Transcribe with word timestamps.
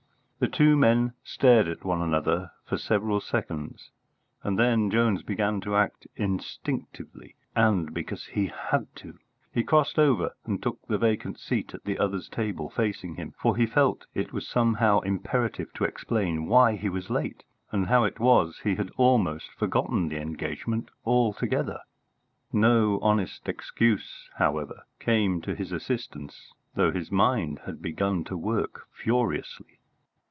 The 0.43 0.47
two 0.47 0.75
men 0.75 1.13
stared 1.23 1.67
at 1.67 1.85
one 1.85 2.01
another 2.01 2.49
for 2.65 2.75
several 2.75 3.21
seconds, 3.21 3.91
and 4.41 4.57
then 4.57 4.89
Jones 4.89 5.21
began 5.21 5.61
to 5.61 5.75
act 5.75 6.07
instinctively, 6.15 7.35
and 7.55 7.93
because 7.93 8.25
he 8.25 8.47
had 8.47 8.87
to. 8.95 9.19
He 9.53 9.63
crossed 9.63 9.99
over 9.99 10.33
and 10.43 10.59
took 10.59 10.79
the 10.87 10.97
vacant 10.97 11.37
seat 11.37 11.75
at 11.75 11.83
the 11.83 11.99
other's 11.99 12.27
table, 12.27 12.71
facing 12.71 13.17
him; 13.17 13.35
for 13.39 13.55
he 13.55 13.67
felt 13.67 14.07
it 14.15 14.33
was 14.33 14.47
somehow 14.47 15.01
imperative 15.01 15.71
to 15.75 15.83
explain 15.83 16.47
why 16.47 16.75
he 16.75 16.89
was 16.89 17.11
late, 17.11 17.43
and 17.71 17.85
how 17.85 18.03
it 18.03 18.19
was 18.19 18.61
he 18.63 18.73
had 18.73 18.89
almost 18.97 19.51
forgotten 19.51 20.07
the 20.09 20.17
engagement 20.17 20.89
altogether. 21.05 21.81
No 22.51 22.99
honest 23.03 23.47
excuse, 23.47 24.27
however, 24.37 24.87
came 24.99 25.39
to 25.41 25.53
his 25.53 25.71
assistance, 25.71 26.51
though 26.73 26.89
his 26.91 27.11
mind 27.11 27.59
had 27.67 27.79
begun 27.79 28.23
to 28.23 28.35
work 28.35 28.87
furiously. 28.91 29.77